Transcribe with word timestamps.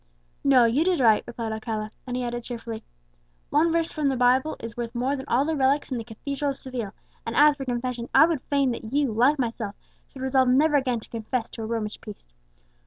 "No; 0.43 0.65
you 0.65 0.83
did 0.83 0.99
right," 0.99 1.23
replied 1.27 1.51
Alcala. 1.51 1.91
And 2.07 2.17
he 2.17 2.23
added 2.23 2.43
cheerfully, 2.43 2.83
"One 3.51 3.71
verse 3.71 3.91
from 3.91 4.09
the 4.09 4.15
Bible 4.17 4.55
is 4.59 4.75
worth 4.75 4.95
more 4.95 5.15
than 5.15 5.27
all 5.27 5.45
the 5.45 5.55
relics 5.55 5.91
in 5.91 5.99
the 5.99 6.03
Cathedral 6.03 6.49
of 6.49 6.57
Seville; 6.57 6.93
and 7.23 7.35
as 7.35 7.55
for 7.55 7.65
confession, 7.65 8.09
I 8.11 8.25
would 8.25 8.41
fain 8.49 8.71
that 8.71 8.91
you, 8.93 9.11
like 9.13 9.37
myself, 9.37 9.75
should 10.07 10.23
resolve 10.23 10.47
never 10.49 10.75
again 10.75 11.01
to 11.01 11.09
confess 11.11 11.51
to 11.51 11.61
a 11.61 11.67
Romish 11.67 12.01
priest." 12.01 12.33